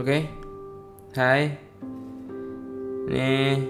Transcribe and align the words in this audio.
Oke. 0.00 0.24
Hai. 1.12 1.60
Nih, 3.04 3.60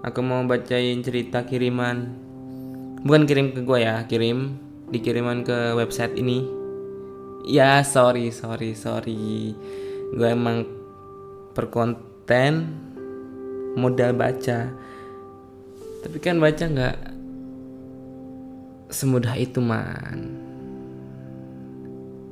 aku 0.00 0.24
mau 0.24 0.40
bacain 0.48 1.04
cerita 1.04 1.44
kiriman. 1.44 2.16
Bukan 3.04 3.28
kirim 3.28 3.52
ke 3.52 3.60
gue 3.60 3.84
ya, 3.84 4.08
kirim 4.08 4.56
dikiriman 4.88 5.44
ke 5.44 5.76
website 5.76 6.16
ini. 6.16 6.48
Ya, 7.44 7.84
sorry, 7.84 8.32
sorry, 8.32 8.72
sorry. 8.72 9.52
Gue 10.16 10.32
emang 10.32 10.64
perkonten 11.52 12.80
modal 13.76 14.16
baca. 14.16 14.72
Tapi 16.08 16.16
kan 16.24 16.40
baca 16.40 16.64
nggak 16.64 16.96
semudah 18.88 19.36
itu 19.36 19.60
man. 19.60 20.40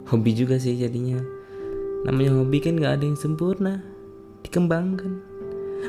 Hobi 0.08 0.32
juga 0.32 0.56
sih 0.56 0.80
jadinya. 0.80 1.31
Namanya 2.02 2.34
hobi 2.34 2.58
kan 2.58 2.74
gak 2.78 2.98
ada 2.98 3.04
yang 3.06 3.18
sempurna. 3.18 3.78
Dikembangkan. 4.42 5.22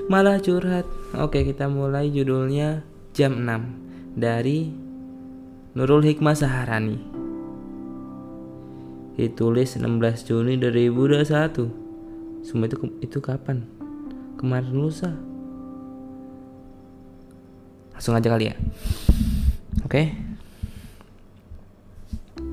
Malah 0.09 0.37
curhat. 0.37 0.85
Oke 1.17 1.41
kita 1.41 1.69
mulai 1.69 2.09
judulnya 2.09 2.81
Jam 3.13 3.45
6 3.45 4.17
Dari 4.17 4.73
Nurul 5.73 6.05
Hikmah 6.05 6.37
Saharani. 6.37 7.01
Ditulis 9.13 9.77
16 9.77 10.25
Juni 10.25 10.57
2021 10.57 12.41
Semua 12.41 12.65
itu, 12.65 12.77
itu 12.97 13.17
kapan? 13.21 13.61
Kemarin 14.41 14.73
lusa. 14.73 15.13
Langsung 17.93 18.17
aja 18.17 18.29
kali 18.33 18.49
ya. 18.49 18.55
Oke 19.85 20.13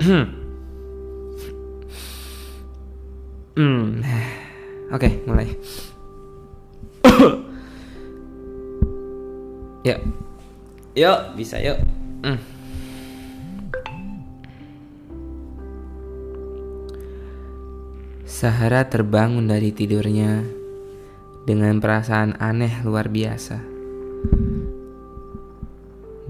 Hmm. 3.51 3.99
Oke, 4.91 4.95
okay, 4.95 5.13
mulai. 5.27 5.47
yuk. 9.87 9.99
Yuk, 10.95 11.19
bisa 11.35 11.59
yuk. 11.59 11.75
Hmm. 12.23 12.39
Sahara 18.23 18.87
terbangun 18.87 19.51
dari 19.51 19.75
tidurnya 19.75 20.47
dengan 21.43 21.83
perasaan 21.83 22.39
aneh 22.39 22.71
luar 22.87 23.11
biasa. 23.11 23.59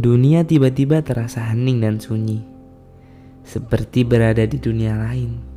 Dunia 0.02 0.42
tiba-tiba 0.42 1.06
terasa 1.06 1.54
hening 1.54 1.86
dan 1.86 2.02
sunyi, 2.02 2.42
seperti 3.46 4.02
berada 4.02 4.42
di 4.50 4.58
dunia 4.58 4.98
lain. 4.98 5.51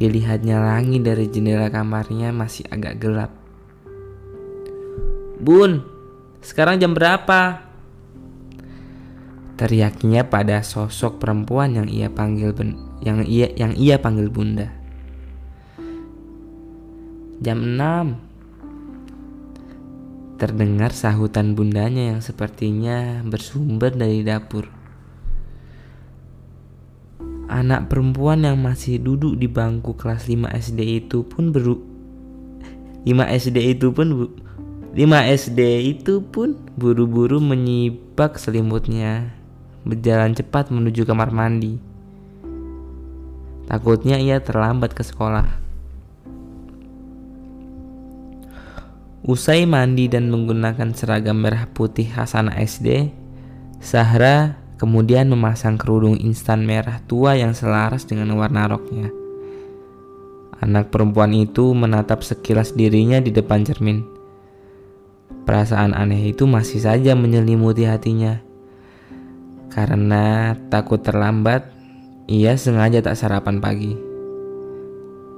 Dilihatnya 0.00 0.64
langit 0.64 1.04
dari 1.04 1.28
jendela 1.28 1.68
kamarnya 1.68 2.32
masih 2.32 2.64
agak 2.72 3.04
gelap. 3.04 3.36
Bun, 5.36 5.84
sekarang 6.40 6.80
jam 6.80 6.96
berapa? 6.96 7.68
Teriaknya 9.60 10.24
pada 10.24 10.64
sosok 10.64 11.20
perempuan 11.20 11.76
yang 11.76 11.84
ia 11.84 12.08
panggil 12.08 12.56
ben 12.56 12.80
yang 13.04 13.20
ia 13.28 13.52
yang 13.52 13.76
ia 13.76 14.00
panggil 14.00 14.32
bunda. 14.32 14.72
Jam 17.44 17.76
6 17.76 20.40
Terdengar 20.40 20.96
sahutan 20.96 21.52
bundanya 21.52 22.16
yang 22.16 22.24
sepertinya 22.24 23.20
bersumber 23.20 23.92
dari 23.92 24.24
dapur. 24.24 24.79
Anak 27.50 27.90
perempuan 27.90 28.46
yang 28.46 28.62
masih 28.62 29.02
duduk 29.02 29.34
di 29.34 29.50
bangku 29.50 29.98
kelas 29.98 30.30
5 30.30 30.54
SD 30.54 31.02
itu 31.02 31.26
pun 31.26 31.50
beru 31.50 31.82
5 33.02 33.10
SD 33.26 33.74
itu 33.74 33.90
pun 33.90 34.30
5 34.94 34.94
SD 35.34 35.60
itu 35.82 36.22
pun 36.22 36.54
buru-buru 36.78 37.42
menyibak 37.42 38.38
selimutnya 38.38 39.34
Berjalan 39.80 40.36
cepat 40.36 40.68
menuju 40.68 41.08
kamar 41.08 41.32
mandi. 41.32 41.80
Takutnya 43.64 44.20
ia 44.20 44.36
terlambat 44.36 44.92
ke 44.92 45.00
sekolah. 45.00 45.48
Usai 49.24 49.64
mandi 49.64 50.04
dan 50.04 50.28
menggunakan 50.28 50.92
seragam 50.92 51.40
merah 51.40 51.64
putih 51.68 52.12
Hasanah 52.12 52.60
SD 52.60 53.12
Sahra 53.80 54.59
kemudian 54.80 55.28
memasang 55.28 55.76
kerudung 55.76 56.16
instan 56.16 56.64
merah 56.64 57.04
tua 57.04 57.36
yang 57.36 57.52
selaras 57.52 58.08
dengan 58.08 58.32
warna 58.40 58.64
roknya. 58.64 59.12
Anak 60.56 60.88
perempuan 60.88 61.36
itu 61.36 61.76
menatap 61.76 62.24
sekilas 62.24 62.72
dirinya 62.72 63.20
di 63.20 63.28
depan 63.28 63.60
cermin. 63.60 64.00
Perasaan 65.44 65.92
aneh 65.92 66.32
itu 66.32 66.48
masih 66.48 66.80
saja 66.80 67.12
menyelimuti 67.12 67.84
hatinya. 67.84 68.40
Karena 69.68 70.56
takut 70.72 71.04
terlambat, 71.04 71.68
ia 72.24 72.56
sengaja 72.56 73.04
tak 73.04 73.20
sarapan 73.20 73.60
pagi. 73.60 73.92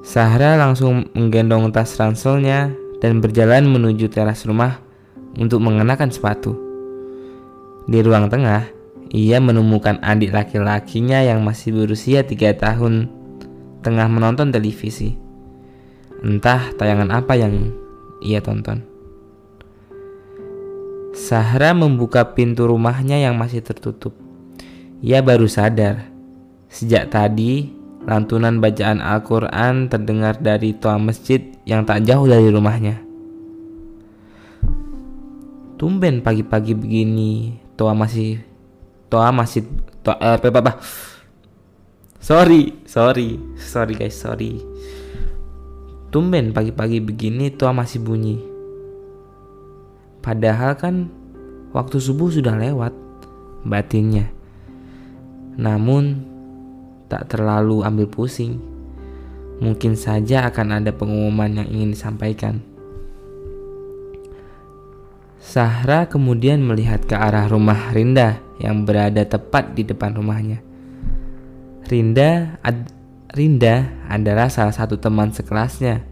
Sahra 0.07 0.55
langsung 0.55 1.11
menggendong 1.19 1.71
tas 1.75 1.95
ranselnya 1.99 2.71
dan 3.03 3.19
berjalan 3.19 3.67
menuju 3.67 4.07
teras 4.07 4.47
rumah 4.47 4.79
untuk 5.35 5.59
mengenakan 5.63 6.11
sepatu. 6.11 6.55
Di 7.87 8.03
ruang 8.03 8.27
tengah, 8.27 8.82
ia 9.13 9.45
menemukan 9.45 10.01
adik 10.01 10.33
laki-lakinya 10.33 11.21
yang 11.21 11.45
masih 11.45 11.77
berusia 11.77 12.25
tiga 12.25 12.57
tahun 12.57 13.13
tengah 13.85 14.09
menonton 14.09 14.49
televisi. 14.49 15.21
Entah 16.25 16.73
tayangan 16.81 17.21
apa 17.21 17.37
yang 17.37 17.77
ia 18.25 18.41
tonton. 18.41 18.81
Sahra 21.13 21.77
membuka 21.77 22.33
pintu 22.33 22.65
rumahnya 22.65 23.21
yang 23.21 23.37
masih 23.37 23.61
tertutup. 23.61 24.17
Ia 25.05 25.21
baru 25.21 25.45
sadar, 25.45 26.09
sejak 26.73 27.13
tadi 27.13 27.69
lantunan 28.09 28.65
bacaan 28.65 29.05
Al-Quran 29.05 29.93
terdengar 29.93 30.41
dari 30.41 30.73
toa 30.73 30.97
masjid 30.97 31.53
yang 31.69 31.85
tak 31.85 32.09
jauh 32.09 32.25
dari 32.25 32.49
rumahnya. 32.49 32.97
Tumben 35.77 36.25
pagi-pagi 36.25 36.73
begini, 36.73 37.61
toa 37.77 37.93
masih 37.93 38.52
Toa 39.13 39.29
masih 39.29 39.69
toa 40.01 40.17
eh, 40.17 40.41
apa, 40.41 40.49
apa? 40.49 40.73
Sorry 42.17 42.73
sorry 42.89 43.37
sorry 43.61 43.93
guys 43.93 44.17
sorry. 44.17 44.57
Tumben 46.09 46.57
pagi-pagi 46.57 47.05
begini 47.05 47.53
toa 47.53 47.77
masih 47.77 48.01
bunyi. 48.01 48.41
Padahal 50.25 50.81
kan 50.81 51.13
waktu 51.77 52.01
subuh 52.01 52.33
sudah 52.33 52.57
lewat 52.57 52.97
batinnya. 53.69 54.33
Namun 55.61 56.25
tak 57.13 57.37
terlalu 57.37 57.85
ambil 57.85 58.09
pusing. 58.09 58.65
Mungkin 59.61 59.93
saja 59.93 60.49
akan 60.49 60.81
ada 60.81 60.89
pengumuman 60.89 61.61
yang 61.61 61.69
ingin 61.69 61.93
disampaikan. 61.93 62.65
Sahra 65.43 66.09
kemudian 66.09 66.65
melihat 66.65 67.05
ke 67.05 67.13
arah 67.13 67.45
rumah 67.51 67.93
Rinda 67.93 68.41
yang 68.63 68.87
berada 68.87 69.27
tepat 69.27 69.75
di 69.75 69.83
depan 69.83 70.15
rumahnya. 70.15 70.63
Rinda, 71.91 72.63
ad, 72.63 72.95
Rinda 73.35 73.91
adalah 74.07 74.47
salah 74.47 74.71
satu 74.71 75.03
teman 75.03 75.35
sekelasnya. 75.35 76.07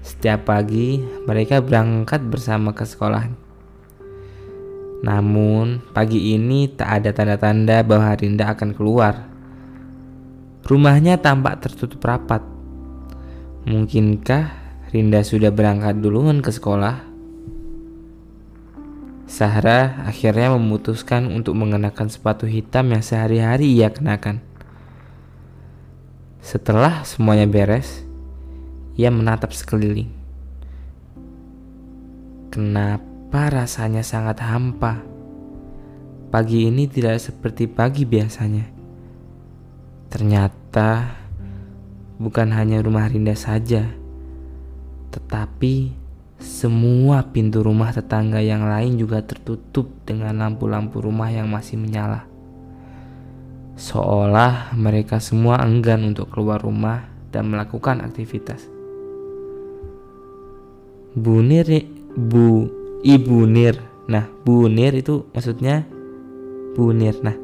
Setiap 0.00 0.48
pagi 0.48 1.04
mereka 1.28 1.60
berangkat 1.60 2.24
bersama 2.24 2.72
ke 2.72 2.88
sekolah. 2.88 3.28
Namun 5.04 5.84
pagi 5.92 6.32
ini 6.32 6.72
tak 6.72 7.04
ada 7.04 7.10
tanda-tanda 7.12 7.84
bahwa 7.84 8.16
Rinda 8.16 8.56
akan 8.56 8.72
keluar. 8.72 9.28
Rumahnya 10.64 11.20
tampak 11.20 11.60
tertutup 11.60 12.00
rapat. 12.02 12.40
Mungkinkah 13.68 14.50
Rinda 14.94 15.20
sudah 15.20 15.52
berangkat 15.52 16.00
duluan 16.00 16.40
ke 16.40 16.48
sekolah? 16.48 17.15
Sahra 19.26 20.06
akhirnya 20.06 20.54
memutuskan 20.54 21.26
untuk 21.34 21.58
mengenakan 21.58 22.06
sepatu 22.06 22.46
hitam 22.46 22.94
yang 22.94 23.02
sehari-hari 23.02 23.74
ia 23.74 23.90
kenakan. 23.90 24.38
Setelah 26.38 27.02
semuanya 27.02 27.50
beres, 27.50 28.06
ia 28.94 29.10
menatap 29.10 29.50
sekeliling. 29.50 30.14
Kenapa 32.54 33.50
rasanya 33.50 34.06
sangat 34.06 34.38
hampa? 34.46 35.02
Pagi 36.30 36.70
ini 36.70 36.86
tidak 36.86 37.18
seperti 37.18 37.66
pagi 37.66 38.06
biasanya. 38.06 38.62
Ternyata 40.06 41.18
bukan 42.22 42.54
hanya 42.54 42.78
rumah 42.78 43.10
Rinda 43.10 43.34
saja, 43.34 43.90
tetapi 45.10 46.05
semua 46.36 47.24
pintu 47.24 47.64
rumah 47.64 47.96
tetangga 47.96 48.44
yang 48.44 48.68
lain 48.68 49.00
juga 49.00 49.24
tertutup 49.24 49.88
dengan 50.04 50.36
lampu-lampu 50.36 51.00
rumah 51.00 51.32
yang 51.32 51.48
masih 51.48 51.80
menyala. 51.80 52.28
Seolah 53.76 54.72
mereka 54.76 55.20
semua 55.20 55.60
enggan 55.64 56.04
untuk 56.04 56.32
keluar 56.32 56.60
rumah 56.60 57.08
dan 57.32 57.48
melakukan 57.52 58.00
aktivitas. 58.04 58.64
Bu 61.16 61.40
Nir, 61.40 61.68
Bu 62.16 62.68
Ibu 63.00 63.38
Nir. 63.48 63.76
Nah, 64.08 64.28
Bu 64.44 64.68
Nir 64.68 64.92
itu 64.96 65.28
maksudnya 65.32 65.88
Bu 66.76 66.92
Nir. 66.92 67.16
Nah, 67.24 67.36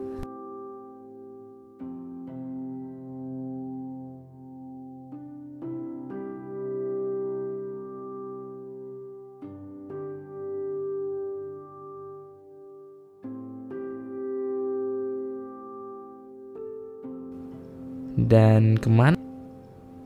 Dan 18.22 18.78
ke 18.78 18.86
mana 18.86 19.18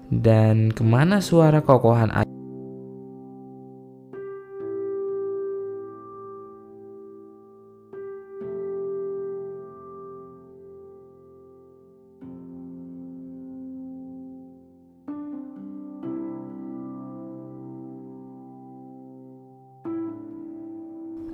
dan 0.09 0.73
ke 0.73 0.81
mana 0.81 1.21
suara 1.21 1.61
kokohan 1.61 2.09
ayah? 2.17 2.25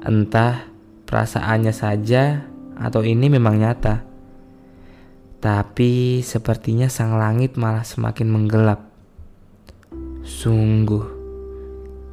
Entah 0.03 0.67
perasaannya 1.07 1.71
saja 1.71 2.43
atau 2.75 3.07
ini 3.07 3.31
memang 3.31 3.55
nyata. 3.55 4.12
Tapi 5.43 6.23
sepertinya 6.23 6.87
sang 6.87 7.19
langit 7.19 7.59
malah 7.59 7.83
semakin 7.83 8.31
menggelap. 8.31 8.79
Sungguh, 10.23 11.03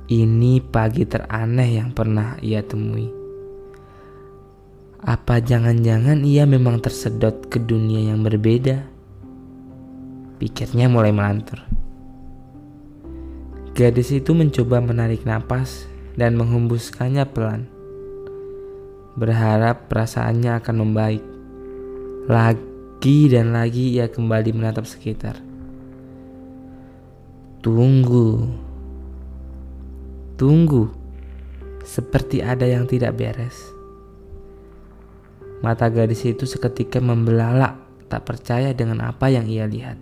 ini 0.09 0.57
pagi 0.57 1.05
teraneh 1.05 1.77
yang 1.77 1.93
pernah 1.93 2.41
ia 2.41 2.65
temui. 2.65 3.05
Apa 5.05 5.45
jangan-jangan 5.45 6.25
ia 6.25 6.49
memang 6.49 6.81
tersedot 6.81 7.45
ke 7.53 7.61
dunia 7.61 8.09
yang 8.09 8.25
berbeda? 8.25 8.89
Pikirnya 10.41 10.89
mulai 10.89 11.13
melantur. 11.13 11.61
Gadis 13.77 14.09
itu 14.09 14.33
mencoba 14.33 14.81
menarik 14.81 15.21
napas 15.29 15.85
dan 16.17 16.33
menghembuskannya 16.33 17.29
pelan. 17.29 17.69
Berharap 19.21 19.85
perasaannya 19.85 20.57
akan 20.57 20.75
membaik. 20.81 21.21
Lagi 22.25 22.68
lagi 22.99 23.31
dan 23.31 23.55
lagi 23.55 23.95
ia 23.95 24.11
kembali 24.11 24.51
menatap 24.51 24.83
sekitar. 24.83 25.39
Tunggu. 27.63 28.43
Tunggu. 30.35 30.91
Seperti 31.79 32.43
ada 32.43 32.67
yang 32.67 32.91
tidak 32.91 33.15
beres. 33.15 33.55
Mata 35.63 35.87
gadis 35.87 36.27
itu 36.27 36.43
seketika 36.43 36.99
membelalak, 36.99 37.79
tak 38.11 38.27
percaya 38.27 38.75
dengan 38.75 39.07
apa 39.07 39.31
yang 39.31 39.47
ia 39.47 39.63
lihat. 39.63 39.95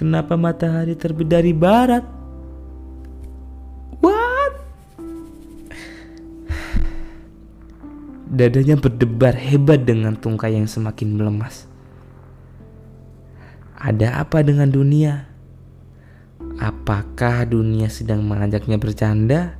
Kenapa 0.00 0.40
matahari 0.40 0.96
terbit 0.96 1.28
dari 1.28 1.52
barat? 1.52 2.08
Dadanya 8.34 8.74
berdebar 8.74 9.38
hebat 9.38 9.86
dengan 9.86 10.18
tungkai 10.18 10.58
yang 10.58 10.66
semakin 10.66 11.14
melemas. 11.14 11.70
Ada 13.78 14.26
apa 14.26 14.42
dengan 14.42 14.66
dunia? 14.74 15.30
Apakah 16.58 17.46
dunia 17.46 17.86
sedang 17.86 18.26
mengajaknya 18.26 18.74
bercanda? 18.74 19.54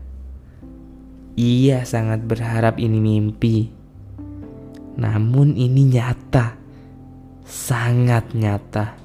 Ia 1.39 1.87
sangat 1.87 2.27
berharap 2.27 2.83
ini 2.83 2.99
mimpi. 2.99 3.71
Namun 4.99 5.55
ini 5.55 5.95
nyata. 5.95 6.59
Sangat 7.47 8.35
nyata. 8.35 8.99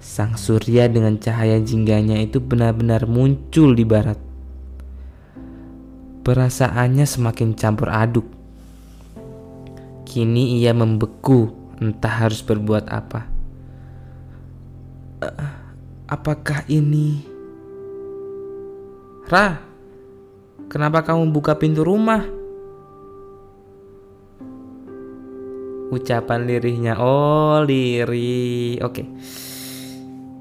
Sang 0.00 0.40
surya 0.40 0.88
dengan 0.88 1.20
cahaya 1.20 1.60
jingganya 1.60 2.16
itu 2.24 2.40
benar-benar 2.40 3.04
muncul 3.04 3.76
di 3.76 3.84
barat. 3.84 4.23
Perasaannya 6.24 7.04
semakin 7.04 7.52
campur 7.52 7.92
aduk. 7.92 8.24
Kini 10.08 10.64
ia 10.64 10.72
membeku, 10.72 11.52
entah 11.76 12.24
harus 12.24 12.40
berbuat 12.40 12.88
apa. 12.88 13.28
Uh, 15.20 15.52
apakah 16.08 16.64
ini 16.72 17.34
Ra? 19.24 19.56
Kenapa 20.68 21.04
kamu 21.04 21.32
buka 21.32 21.56
pintu 21.56 21.84
rumah? 21.84 22.24
Ucapan 25.92 26.48
lirihnya, 26.48 26.96
oh 27.00 27.60
lirih. 27.64 28.80
Oke, 28.80 29.04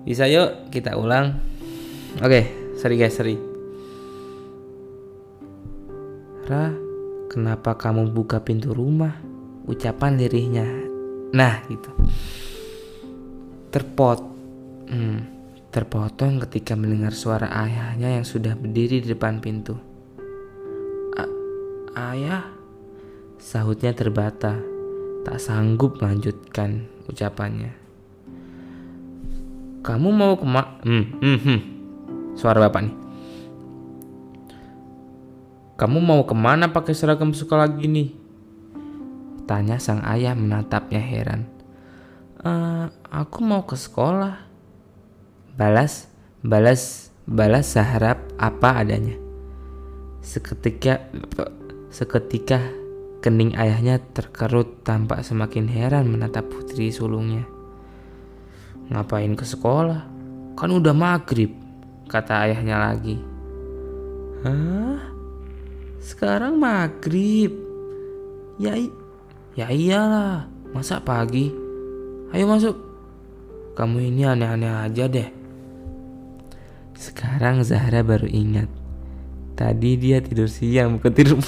bisa 0.08 0.28
yuk 0.32 0.72
kita 0.72 0.96
ulang. 0.96 1.40
Oke, 2.24 2.74
sorry 2.80 2.96
guys, 3.00 3.16
sorry. 3.16 3.53
Ra, 6.44 6.76
kenapa 7.32 7.80
kamu 7.80 8.12
buka 8.12 8.44
pintu 8.44 8.76
rumah? 8.76 9.16
Ucapan 9.64 10.20
lirihnya. 10.20 10.68
Nah, 11.32 11.64
gitu. 11.72 11.88
Terpot. 13.72 14.20
Hmm, 14.92 15.24
terpotong 15.72 16.44
ketika 16.44 16.76
mendengar 16.76 17.16
suara 17.16 17.48
ayahnya 17.64 18.20
yang 18.20 18.28
sudah 18.28 18.60
berdiri 18.60 19.00
di 19.00 19.08
depan 19.16 19.40
pintu. 19.40 19.94
Ayah? 21.94 22.50
Sahutnya 23.38 23.94
terbata. 23.94 24.58
Tak 25.24 25.38
sanggup 25.38 26.02
melanjutkan 26.02 26.90
ucapannya. 27.06 27.70
Kamu 29.86 30.10
mau 30.10 30.34
kemak? 30.34 30.82
Hmm, 30.82 31.06
hmm, 31.22 31.40
hmm. 31.40 31.60
Suara 32.34 32.66
bapak 32.66 32.82
nih. 32.82 33.03
Kamu 35.84 36.00
mau 36.00 36.24
ke 36.24 36.32
mana 36.32 36.72
pakai 36.72 36.96
seragam 36.96 37.36
sekolah 37.36 37.68
gini? 37.76 38.16
Tanya 39.44 39.84
sang 39.84 40.00
ayah 40.08 40.32
menatapnya 40.32 41.04
heran. 41.04 41.44
E, 42.40 42.52
aku 43.12 43.44
mau 43.44 43.68
ke 43.68 43.76
sekolah. 43.76 44.48
Balas, 45.60 46.08
balas, 46.40 47.12
balas 47.28 47.76
seharap 47.76 48.24
apa 48.40 48.80
adanya. 48.80 49.20
Seketika, 50.24 51.04
seketika 51.92 52.64
kening 53.20 53.52
ayahnya 53.60 54.00
terkerut 54.16 54.88
tampak 54.88 55.20
semakin 55.28 55.68
heran 55.68 56.08
menatap 56.08 56.48
putri 56.48 56.96
sulungnya. 56.96 57.44
Ngapain 58.88 59.36
ke 59.36 59.44
sekolah? 59.44 60.08
Kan 60.56 60.72
udah 60.72 60.96
maghrib, 60.96 61.52
kata 62.08 62.48
ayahnya 62.48 62.80
lagi. 62.80 63.20
Hah? 64.48 65.13
Sekarang 66.04 66.60
maghrib. 66.60 67.56
Ya, 68.60 68.76
ya 69.56 69.72
iyalah. 69.72 70.52
Masa 70.76 71.00
pagi? 71.00 71.48
Ayo 72.36 72.44
masuk. 72.44 72.76
Kamu 73.80 74.04
ini 74.04 74.28
aneh-aneh 74.28 74.68
aja 74.84 75.08
deh. 75.08 75.32
Sekarang 77.00 77.64
Zahra 77.64 78.04
baru 78.04 78.28
ingat. 78.28 78.68
Tadi 79.56 79.96
dia 79.96 80.20
tidur 80.20 80.52
siang 80.52 81.00
bukan 81.00 81.14
tidur 81.14 81.40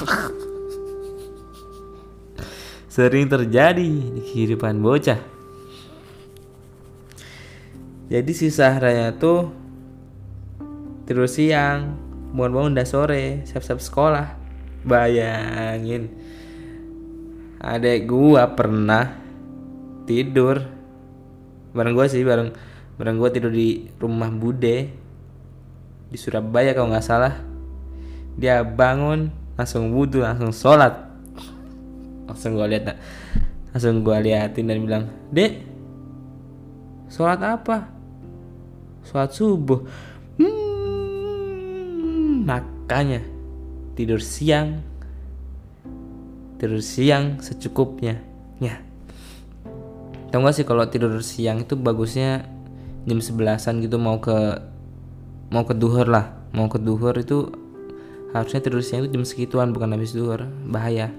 Sering 2.96 3.28
terjadi 3.28 3.84
di 3.84 4.22
kehidupan 4.24 4.80
bocah. 4.80 5.20
Jadi 8.08 8.32
si 8.32 8.48
Zahra 8.54 9.12
tuh 9.18 9.52
tidur 11.04 11.28
siang, 11.28 11.98
bangun-bangun 12.32 12.78
udah 12.78 12.88
sore, 12.88 13.44
siap-siap 13.44 13.82
sekolah. 13.84 14.45
Bayangin. 14.86 16.14
Adek 17.58 18.06
gua 18.06 18.54
pernah 18.54 19.18
tidur. 20.06 20.62
Bareng 21.74 21.98
gua 21.98 22.06
sih 22.06 22.22
bareng 22.22 22.54
Bareng 22.96 23.20
gua 23.20 23.28
tidur 23.34 23.52
di 23.52 23.92
rumah 24.00 24.32
bude 24.32 24.88
Di 26.08 26.16
Surabaya 26.16 26.72
kalau 26.78 26.94
nggak 26.94 27.04
salah. 27.04 27.34
Dia 28.38 28.62
bangun 28.62 29.34
Langsung 29.58 29.90
wudhu 29.92 30.22
langsung 30.22 30.54
sholat. 30.54 30.94
Langsung 32.30 32.54
gua 32.54 32.70
lihat 32.70 32.94
Langsung 33.74 34.06
gua 34.06 34.22
liatin 34.22 34.70
dan 34.70 34.86
bilang 34.86 35.10
Dek 35.34 35.66
Sholat 37.10 37.42
apa? 37.42 37.90
Sholat 39.06 39.30
subuh. 39.34 39.82
Hmm, 40.42 42.46
Makanya 42.46 43.35
tidur 43.96 44.20
siang 44.20 44.84
tidur 46.60 46.80
siang 46.80 47.40
secukupnya. 47.44 48.20
Ya. 48.60 48.80
Tau 50.32 50.44
gak 50.44 50.56
sih 50.56 50.66
kalau 50.68 50.88
tidur 50.88 51.16
siang 51.20 51.64
itu 51.64 51.76
bagusnya 51.80 52.48
jam 53.06 53.20
sebelasan 53.20 53.84
gitu 53.84 54.00
mau 54.00 54.20
ke 54.20 54.60
mau 55.52 55.64
ke 55.68 55.76
duhur 55.76 56.08
lah. 56.08 56.36
Mau 56.56 56.72
ke 56.72 56.80
duhur 56.80 57.16
itu 57.20 57.52
harusnya 58.32 58.60
tidurnya 58.64 59.04
itu 59.04 59.08
jam 59.16 59.24
segituan 59.28 59.72
bukan 59.76 59.96
habis 59.96 60.16
duhur. 60.16 60.48
Bahaya. 60.68 61.12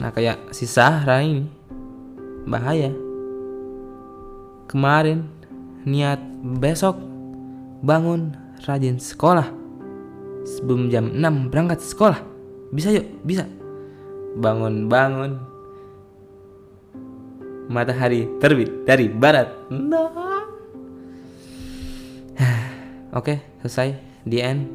Nah 0.00 0.10
kayak 0.12 0.52
si 0.52 0.64
Sahra 0.68 1.20
ini. 1.24 1.48
Bahaya. 2.48 2.92
Kemarin 4.66 5.28
niat 5.86 6.18
besok 6.42 6.98
bangun 7.84 8.34
rajin 8.66 8.98
sekolah 8.98 9.65
sebelum 10.46 10.88
jam 10.88 11.10
6 11.10 11.50
berangkat 11.50 11.82
sekolah 11.82 12.22
bisa 12.70 12.94
yuk 12.94 13.06
bisa 13.26 13.50
bangun-bangun 14.38 15.42
matahari 17.66 18.30
terbit 18.38 18.86
dari 18.86 19.10
barat 19.10 19.50
nah 19.74 20.36
Oke, 23.16 23.40
selesai. 23.64 23.96
The 24.28 24.38
end. 24.44 24.68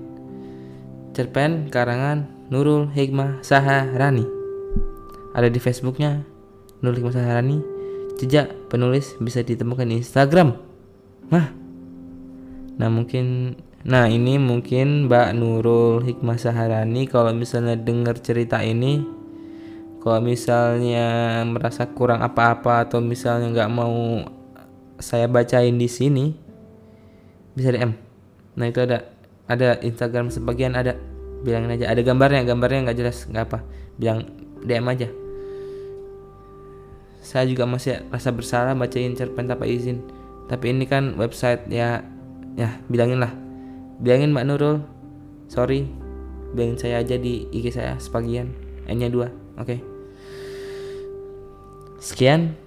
Cerpen 1.14 1.68
karangan 1.70 2.26
Nurul 2.50 2.90
Hikmah 2.90 3.44
Saharani. 3.46 4.26
Ada 5.36 5.52
di 5.52 5.60
Facebooknya 5.62 6.26
Nurul 6.82 7.04
Hikmah 7.04 7.16
Saharani. 7.16 7.58
Jejak 8.18 8.54
penulis 8.70 9.18
bisa 9.22 9.42
ditemukan 9.46 9.90
di 9.90 10.02
Instagram. 10.02 10.58
Nah, 11.30 11.54
nah 12.78 12.90
mungkin, 12.90 13.58
nah 13.82 14.06
ini 14.06 14.38
mungkin 14.38 15.10
Mbak 15.10 15.30
Nurul 15.34 16.06
Hikmah 16.06 16.38
Saharani 16.38 17.10
kalau 17.10 17.34
misalnya 17.34 17.74
dengar 17.74 18.22
cerita 18.22 18.62
ini, 18.62 19.02
kalau 20.06 20.22
misalnya 20.22 21.42
merasa 21.50 21.90
kurang 21.90 22.22
apa-apa 22.22 22.86
atau 22.86 23.02
misalnya 23.02 23.50
nggak 23.50 23.72
mau 23.74 24.26
saya 25.02 25.26
bacain 25.26 25.78
di 25.82 25.90
sini, 25.90 26.34
bisa 27.58 27.74
DM 27.74 27.94
nah 28.52 28.68
itu 28.68 28.84
ada 28.84 29.08
ada 29.52 29.80
Instagram 29.84 30.32
sebagian 30.32 30.80
ada. 30.80 30.96
Bilangin 31.42 31.74
aja. 31.74 31.90
Ada 31.90 32.06
gambarnya 32.06 32.46
gambarnya 32.46 32.80
nggak 32.88 32.98
jelas 33.02 33.26
nggak 33.26 33.46
apa. 33.50 33.60
Bilang 33.98 34.30
DM 34.62 34.86
aja. 34.88 35.10
Saya 37.22 37.50
juga 37.50 37.66
masih 37.66 38.06
rasa 38.14 38.30
bersalah 38.30 38.78
bacain 38.78 39.18
cerpen 39.18 39.50
tanpa 39.50 39.66
izin. 39.66 40.06
Tapi 40.48 40.70
ini 40.70 40.86
kan 40.86 41.18
website 41.18 41.66
ya 41.68 42.06
ya 42.56 42.78
bilangin 42.92 43.24
lah 43.24 43.32
bilangin 44.02 44.34
Mbak 44.34 44.46
Nurul 44.50 44.78
sorry 45.48 45.88
bilangin 46.52 46.78
saya 46.82 47.00
aja 47.00 47.16
di 47.16 47.48
IG 47.54 47.72
saya 47.72 47.96
sebagian 48.02 48.52
N 48.90 48.98
nya 49.00 49.08
dua 49.08 49.30
oke 49.56 49.78
okay. 49.78 49.80
sekian 52.02 52.58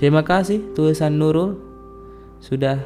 terima 0.00 0.24
kasih 0.24 0.72
tulisan 0.74 1.20
Nurul 1.20 1.60
sudah 2.42 2.82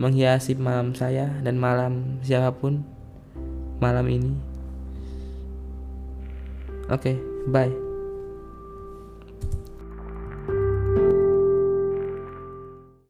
menghiasi 0.00 0.56
malam 0.56 0.96
saya 0.96 1.28
dan 1.42 1.60
malam 1.60 2.22
siapa 2.24 2.56
pun 2.56 2.80
malam 3.80 4.08
ini. 4.08 4.32
Oke, 6.88 7.12
okay, 7.12 7.16
bye. 7.52 7.89